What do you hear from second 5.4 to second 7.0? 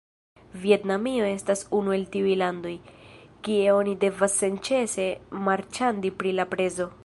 marĉandi pri la prezo